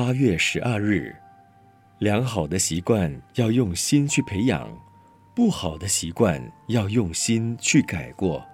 [0.00, 1.12] 八月十二日，
[1.98, 4.70] 良好的习惯要用心去培养，
[5.34, 8.46] 不好的习惯要用心去改过。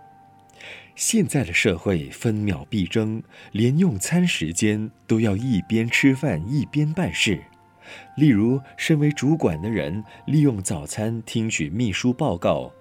[0.97, 3.23] 现在的社会分秒必争，
[3.53, 7.39] 连用餐时间都要一边吃饭一边办事。
[8.17, 12.73] 例如，身为主管的人利用早餐听取秘书报告，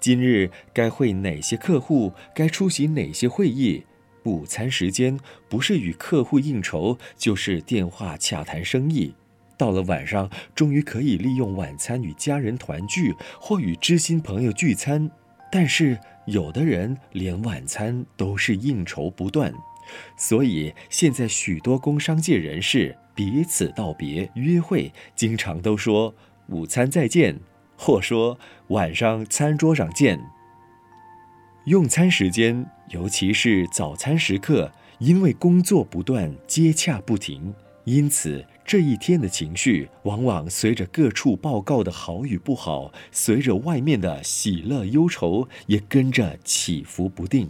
[0.00, 3.84] 今日该会哪些客户，该出席哪些会议。
[4.26, 5.18] 午餐时间
[5.48, 9.14] 不是与客户应酬，就是电话洽谈生意。
[9.56, 15.10] 到了晚上，终于可以利用晚餐与家人团聚或与知心朋友聚餐。
[15.50, 15.96] 但是，
[16.26, 19.54] 有的人连晚餐都是应酬不断，
[20.18, 26.12] 所以现在许多工商界人士彼此道别约会，经常都说
[26.48, 27.38] 午餐再见，
[27.78, 30.20] 或说晚上餐桌上见。
[31.64, 37.52] 用餐时间，尤其是早餐时刻，因为工作不断，接洽不停，
[37.84, 47.48] 因此这一天的情绪往往随着各处报告的好与不好，随着外面的喜乐忧愁，也跟着起伏不定。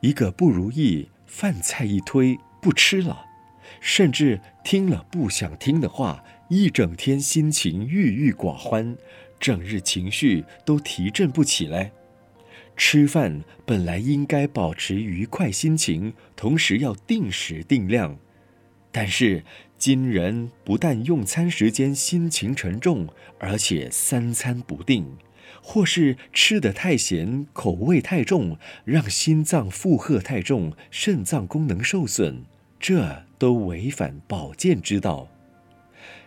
[0.00, 3.24] 一个不如意，饭菜一推不吃了，
[3.80, 8.96] 甚至听了不想听的话，一整天心情郁郁寡欢，
[9.40, 11.90] 整日情绪都提振不起来。
[12.78, 18.16] 吃饭本来应该保持愉快心情，同时要定时定量。
[18.92, 19.42] 但是
[19.76, 23.08] 今人不但用餐时间心情沉重，
[23.40, 25.04] 而且三餐不定，
[25.60, 32.44] 或是吃得太咸，口味太重，让心脏负荷太重，肾脏功能受损，
[32.78, 35.28] 这都违反保健之道。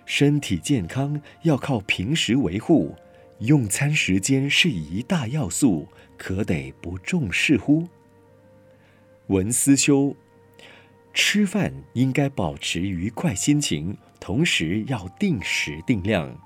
[0.06, 2.94] 身体健康要靠平时维护。
[3.42, 7.88] 用餐时间是一大要素，可得不重视乎？
[9.28, 10.16] 文思修，
[11.12, 16.40] 吃饭应该保持愉快心情，同时要定时定量。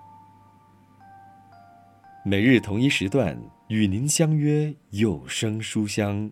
[2.23, 3.37] 每日同一时段
[3.67, 6.31] 与您相约有声书香。